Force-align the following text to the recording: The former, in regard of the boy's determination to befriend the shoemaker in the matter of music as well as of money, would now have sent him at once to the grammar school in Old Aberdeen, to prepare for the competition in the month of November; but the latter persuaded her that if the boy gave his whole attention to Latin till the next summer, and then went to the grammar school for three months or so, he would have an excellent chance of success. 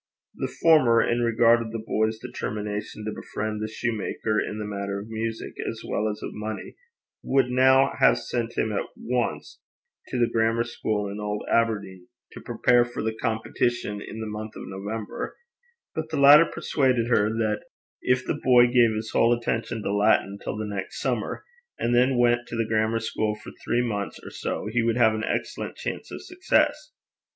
The 0.33 0.51
former, 0.63 0.99
in 1.03 1.21
regard 1.21 1.61
of 1.61 1.71
the 1.71 1.77
boy's 1.85 2.17
determination 2.17 3.05
to 3.05 3.11
befriend 3.11 3.61
the 3.61 3.67
shoemaker 3.67 4.41
in 4.43 4.57
the 4.57 4.65
matter 4.65 4.97
of 4.99 5.09
music 5.09 5.53
as 5.69 5.83
well 5.85 6.09
as 6.09 6.23
of 6.23 6.33
money, 6.33 6.75
would 7.21 7.51
now 7.51 7.91
have 7.99 8.17
sent 8.17 8.57
him 8.57 8.71
at 8.71 8.87
once 8.97 9.59
to 10.07 10.17
the 10.17 10.25
grammar 10.27 10.63
school 10.63 11.07
in 11.07 11.19
Old 11.19 11.43
Aberdeen, 11.51 12.07
to 12.31 12.41
prepare 12.41 12.83
for 12.83 13.03
the 13.03 13.13
competition 13.15 14.01
in 14.01 14.19
the 14.21 14.25
month 14.25 14.55
of 14.55 14.63
November; 14.67 15.37
but 15.93 16.09
the 16.09 16.17
latter 16.19 16.47
persuaded 16.47 17.05
her 17.09 17.29
that 17.29 17.65
if 18.01 18.25
the 18.25 18.41
boy 18.43 18.65
gave 18.65 18.95
his 18.95 19.11
whole 19.11 19.31
attention 19.31 19.83
to 19.83 19.93
Latin 19.93 20.39
till 20.43 20.57
the 20.57 20.65
next 20.65 20.99
summer, 20.99 21.45
and 21.77 21.93
then 21.93 22.17
went 22.17 22.47
to 22.47 22.55
the 22.55 22.65
grammar 22.67 22.99
school 22.99 23.35
for 23.35 23.51
three 23.63 23.83
months 23.85 24.19
or 24.23 24.31
so, 24.31 24.65
he 24.65 24.81
would 24.81 24.97
have 24.97 25.13
an 25.13 25.23
excellent 25.23 25.75
chance 25.75 26.09
of 26.11 26.23
success. 26.23 26.91